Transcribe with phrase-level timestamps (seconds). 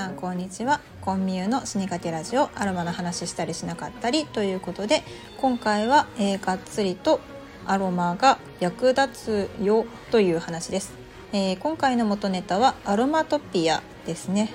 [0.00, 0.80] さんこんにちは。
[1.02, 5.02] コンミューの死にかけラジオアロマの話したりしなかったりということで
[5.36, 7.20] 今回は、えー、がっつりと
[7.66, 10.94] アロマが役立つよという話です、
[11.34, 14.50] えー、今回の元ネタはアロマトピアですね。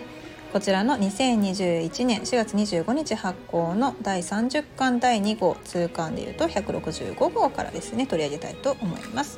[0.52, 9.38] こちらの2021年4月25日発行の第30巻第2号通巻でいうと165号からですね取り上げたいと思います。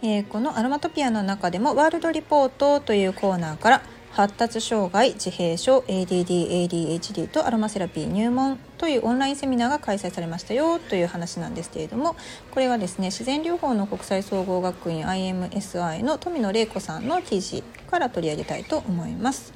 [0.00, 3.82] えー、このアロマトピアの中でもワールドリポートというコーナーから
[4.18, 12.16] 発達障害自閉症 ADD/ADHD とアロマセラピー入門というオンラインセミナーが開催されましたよという話なんですけれども
[12.50, 19.52] これはですね自然療法の国際総合学院 IMSI の富野玲子さんの記事から取り上げたいと思います。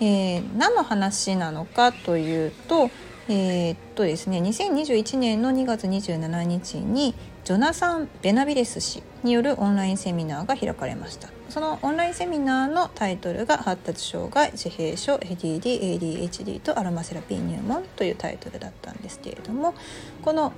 [0.00, 2.90] えー、何の話なのかというと
[3.28, 7.14] えー、っとですね2021年の2月27日に
[7.44, 11.28] ジョナサン・ベナビレス氏によるオンラインセミナーが開かれました。
[11.48, 19.74] そのオンラインセミナーのタイトルが発達障害自閉症 ADD ADHD とアロマセラピー入門というタイトルだったんですけれども
[20.22, 20.52] この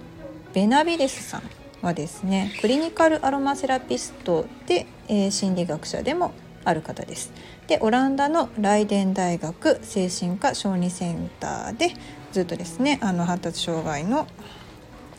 [0.52, 1.42] ベナビレスさん
[1.80, 6.32] はですねクリニカルアロマセラピストで、えー、心理学者でも
[6.64, 7.32] ある方です。
[7.68, 11.92] でオランダのライデン大学精神科小児センターで
[12.32, 14.26] ずっとですねあの発達障害の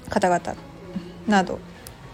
[0.10, 0.56] 方々
[1.28, 1.60] など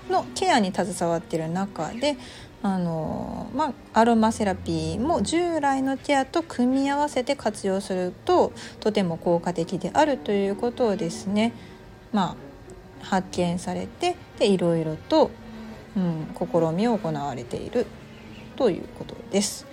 [0.10, 2.18] のケアに携わっている中で
[2.64, 11.54] あの、まあ、アロマセラピーも従来のケアと組み合わせて活用するととても効果的であるということをですね、
[12.14, 12.36] ま
[13.02, 15.32] あ、発見されてでいろいろと、
[15.96, 17.86] うん、試みを行われている
[18.56, 19.68] ということです。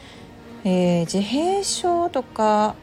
[0.67, 2.75] えー、自閉症とか、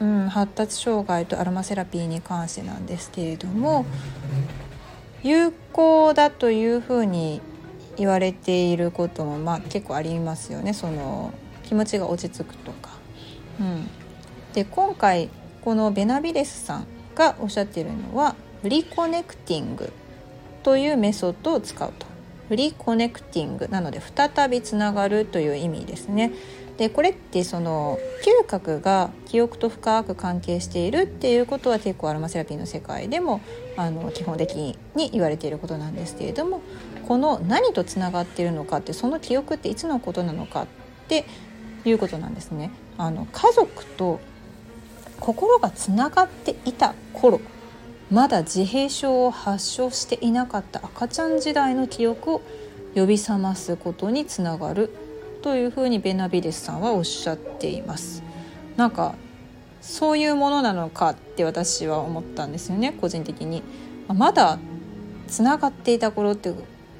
[0.00, 3.84] うん、発達障害とアロマセラピーに関してなんですけれども
[5.22, 7.42] 有効だというふうに
[7.96, 11.34] 言われていることも、まあ、結構ありますよねその
[11.64, 12.90] 気持ちが落ち着くとか。
[13.60, 13.86] うん、
[14.54, 15.28] で今回
[15.60, 19.92] このベナビレスさんがおっしゃってるのはリコネクティング
[20.62, 22.10] というメソッドを使うと。
[22.56, 26.32] リコネクティングなので再びつながるという意味ですね。
[26.80, 33.42] でこれってその嗅覚が記憶と深く関係しているっていうことは結構アロマセラピーの世界でも
[33.76, 34.78] あの基本的に
[35.10, 36.62] 言われていることなんですけれども
[37.06, 40.66] この何とつながっているのかってその記憶っていつのことなのかっ
[41.06, 41.26] て
[41.84, 42.70] いうことなんですね。
[42.96, 44.18] あの家族と
[45.20, 47.42] 心がつながっていた頃
[48.10, 52.42] まだ自閉症を発症していなかった赤ちゃん時代の記憶を
[52.94, 55.09] 呼び覚ますことにつながる
[55.42, 58.22] というふうにベナビデスさんはおっしゃっています。
[58.76, 59.14] なんか
[59.80, 63.62] そういうものなのかって私は思ったんですよね個人的に。
[64.08, 64.58] まだ
[65.28, 66.52] つながっていた頃って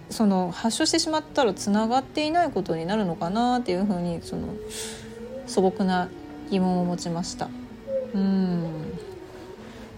[0.08, 4.54] その発症してしまったらつながっていないことになるのかなっていうふうにその
[5.46, 6.08] 素朴な
[6.50, 7.48] 疑問を持ちました。
[8.14, 8.98] うん。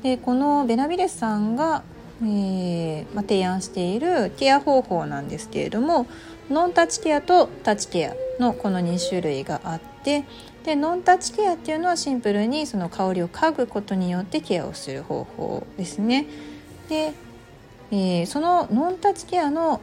[0.02, 1.82] でこのベナビレスさんが、
[2.22, 6.06] えーまあ、提案しているケア方法なんですけれども
[6.50, 10.25] ノンタッチケアとタッチケアのこの2種類があって
[10.64, 16.26] でノンタッチケアっていうのはシンプルにその香りを嗅ぐことによってケアをする方法ですね。
[16.88, 17.12] で、
[17.91, 19.81] えー、そのノンタッチケアの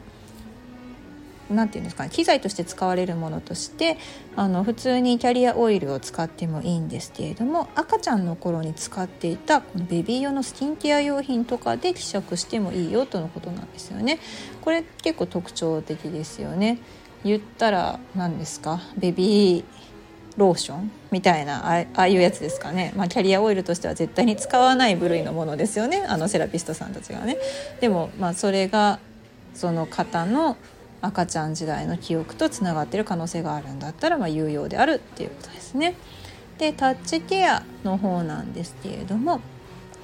[1.50, 3.98] 何て言うんですかね機材として使われるものとして
[4.36, 14.20] あの普通にキャリアオイルを使ってもいいんですけれども赤ちゃんの頃に使っていたこのベビー用のスキンケア用品とかで希釈してもいいよとのことなんですよね。
[14.60, 16.78] これ結構特徴的ですよね。
[17.24, 18.80] 言ったら何ですか？
[18.96, 19.64] ベビー
[20.36, 27.36] ローションみたいなああいうやつですかね、まあ、キャリアオイルとしては絶対に使わない部類のものですよねあのセラピストさんたちがね。
[27.80, 29.00] でもまあそれが
[29.54, 30.56] その方の
[31.02, 35.94] 赤ちゃん時代の記憶とつながってる可能性があるんだったらまあ有用であるっていうことですね。
[36.58, 39.40] でタッチケアの方なんですけれども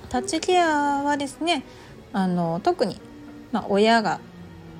[0.09, 1.65] タッチケアはですね
[2.13, 3.01] あの特に、
[3.53, 4.21] まあ、親が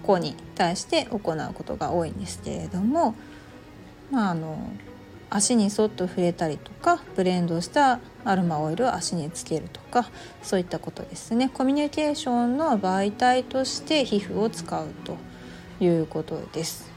[0.03, 3.15] 子に対して行うことが多いんですけれども、
[4.11, 4.71] まあ、あの
[5.29, 10.09] 足にそっと触れたりとかブレンドしたアロマオイルを足につけるとか
[10.43, 15.17] そういったことですねコミュニケーションの媒体として皮膚を使うと
[15.81, 16.91] いうことです。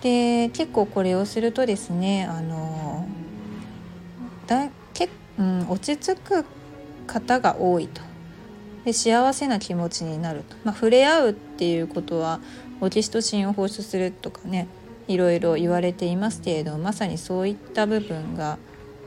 [0.00, 3.06] で結構これをするとですねあの
[4.46, 5.08] だけ、
[5.38, 6.44] うん、落ち着く
[7.06, 8.00] 方が多いと
[8.84, 12.40] で幸せな気持ちになると、まあ、触れ合うっていうことは
[12.80, 14.68] オキシトシンを放出するとかね
[15.08, 18.58] いろいろ言われていますけれどまさにそういった部分が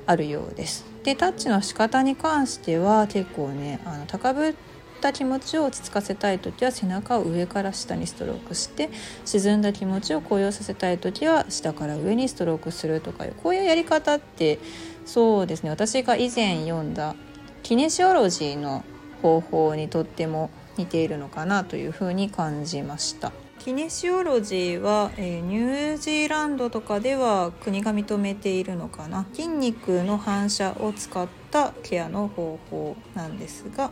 [0.08, 0.86] あるようです。
[1.04, 4.54] でタッチの仕方に関しては結構ねあの高ぶっ
[5.02, 8.90] た気持ちを落ち着かせたい時は背中を上から下にストロークして
[9.26, 14.60] 沈んだ気持ちを高揚させたい時は下から上にストロークするとかいうこういうやり方って
[15.06, 17.16] そうですね私が以前読んだ
[17.64, 18.86] キネシオロジーの
[19.22, 23.32] 方法にとっても似ているのかなというふうに感じました。
[23.60, 29.26] キネシオロジーは、えー、ニュージーランドとかでは国が認めているのかな。
[29.34, 33.92] 筋肉の反射を使ったケアの方法なんですが、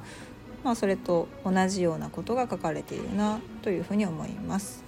[0.63, 4.83] まあ、それと同じようなことが書かれているなというふうに思います。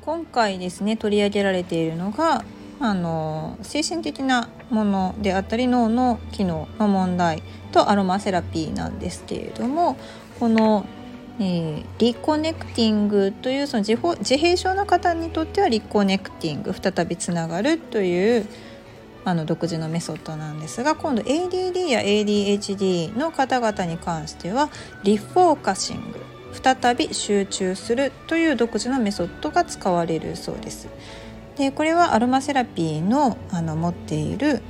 [0.00, 2.44] 今回ですね取り上げられているのが
[2.80, 9.96] あの精神的なものであったり脳の機能の問題とアロマセラピーなんですけれども
[10.38, 10.86] この、
[11.38, 18.46] えー、リコネクティングというその自自閉症の方にとってはリコネクティング再びつながるという
[19.24, 24.70] あの独自のメソッドなんですが今度 ADD や ADHD の方々に関しては
[25.04, 26.20] リフォーカシング
[26.52, 30.88] 再び集中するという独自のメソッドが使われるそうです。
[31.60, 34.62] でこれはアロマセラピーのあの持っている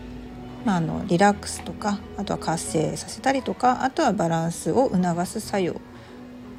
[0.65, 5.81] まあ、あのリラックスとかあとは活性させたりとかあとはバランスを促す作用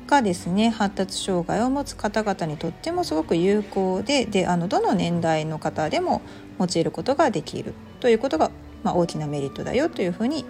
[0.08, 6.24] がですね発達障害を持つ方々にとってもすごく有効でであのどの年代の方でも
[6.60, 8.50] 用いることができるということが、
[8.82, 10.46] まあ、大きなメリットだよというふうに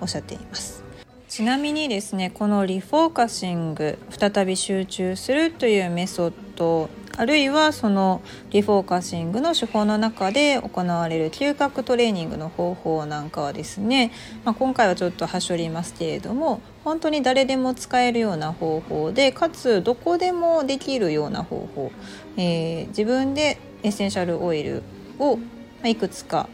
[0.00, 0.82] おっしゃっています。
[1.28, 8.20] ちなみにですねこのリフォーカシング再び集中するというメソッドあるいはその
[8.50, 14.12] リフォーカシングの手法の中で行われる嗅覚トレーニングの方法なんかはですね、
[14.44, 21.90] まあ、今回はちょっとはしょりますけれども本当に誰でも使えるような方法でかつどこでもできるような方法、
[22.36, 24.82] えー、自分でエッセンシャルオイル
[25.18, 25.38] を
[25.84, 26.48] いくつか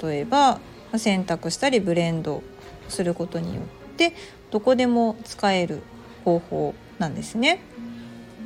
[0.00, 0.60] 例えば
[0.96, 2.42] 選択したりブレンド
[2.88, 3.64] することによっ
[3.96, 4.14] て
[4.50, 5.82] どこでも使える
[6.24, 7.60] 方法なんですね。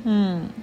[0.05, 0.53] うん、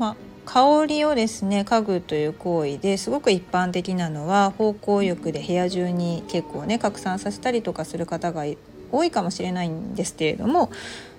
[0.00, 0.16] まあ、
[0.46, 8.44] 香りをですね嗅ぐという行為ですごく一般的なのは芳香浴で部屋中に結構ね拡散させたりとかする方が
[8.90, 10.70] 多いかもしれないんですけれども、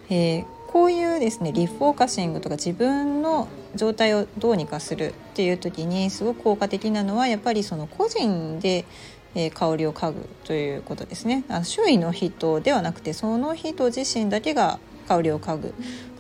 [0.10, 8.86] えー、こういうですねリフォーカシングとか自分の状態をどうにかするっていう時にすごく効果的なのはやっぱりその個人で
[9.34, 11.46] え、香りを嗅ぐということですね。
[11.48, 15.74] あの周囲の人ではなくてその人自身だけが香りを嗅ぐ。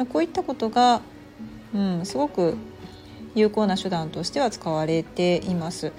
[0.05, 1.01] こういったことが
[1.73, 2.57] うん、すごく
[3.35, 5.91] 有効な手段としては使われています。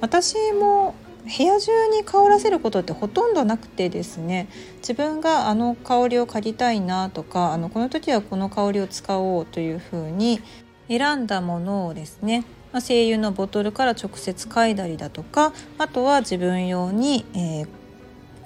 [0.00, 4.48] 私も部屋中に香らせることってほとんどなくてですね
[4.78, 10.40] 自分があの香りを嗅ぎたいなとかあのこの時はこの香りを使おうというふうに
[10.88, 17.68] 選んだものをですねま精油のボトルから直接嗅いだりだとかあとは自分用に、えー、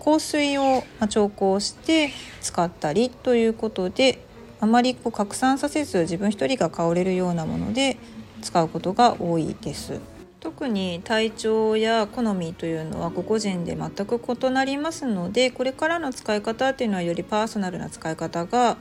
[0.05, 2.11] 香水を調香して
[2.43, 4.25] 使ったりということで
[4.66, 7.98] あまりこう拡散させず自分一人が香れるようなもので
[8.42, 10.00] 使うことが多いです。
[10.40, 18.76] 特に体調や好みというのは個々人で全く異なりますのでこれからの使い方っていうのはよりパーソナルな使い方が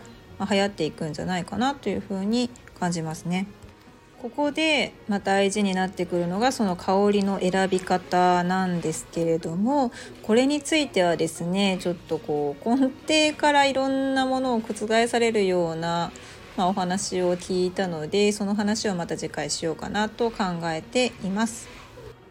[0.49, 2.49] 流行っていくんじゃないかなというふうに
[2.79, 3.45] 感じますね。
[4.25, 9.91] ここで、ま大事になってくるのがその香りの選び方なんですけれども
[10.23, 12.91] これについてはですねちょっとこう根
[13.31, 16.11] 底からいろんなものを覆されるような、
[16.57, 21.74] まあ、お話を聞いたのでその話をまた次回しようかなと考えています。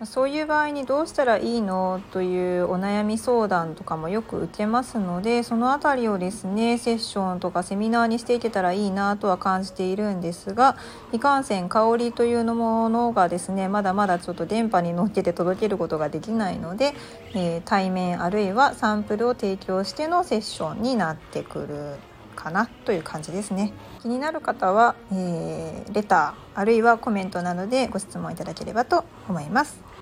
[0.06, 10.76] そういう場合にどうしたらいいのというお悩み相談とかもよく受けますのでその辺りをですねセッションとかセミナーにしていけたらいいなとは感じているんですが
[11.12, 16.94] いかんせん香りというものがですねまだまだちょっと電波に乗っけて届けることができないので、
[17.34, 23.73] えー、対面あるいはサンプルを提供してのセッションになってくるかなという感じですね。
[24.02, 29.93] 気になる方は、えー、レターあるいはコメントなどでご質問いただければと思います。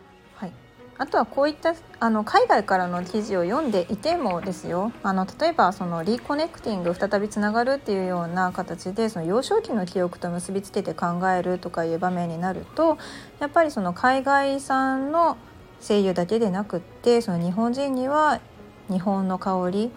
[0.99, 4.93] あとはこういったあの海外からの記事を読んでいてもですよ。
[5.03, 12.99] あの例えばそのリコネクティング再びつながるっていうような形でその幼少期の記憶と結びつけて考えるとかいう場面になると
[13.41, 15.37] やっぱりその海外産の
[15.81, 18.41] 声優だけでなくってその日本人には
[18.89, 19.91] 日本の香り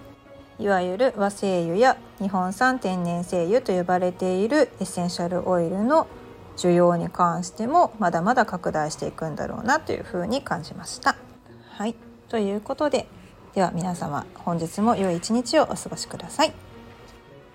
[0.57, 6.07] いわゆる和精油や日本産天然精油と呼ばれているエッセンシャルオイルの
[6.57, 11.15] 需要に関してもまだまだ拡大していくんだろうなというふうに感じました。
[11.69, 11.95] はい
[12.29, 13.07] ということで
[13.53, 16.53] では皆様本日も良い一日をお過ごしください。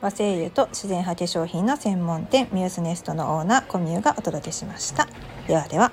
[0.01, 5.07] 和製油と自然派化粧品の専門店ミュースネストのオーナーコミューがお届けしました。
[5.47, 5.93] ではでは。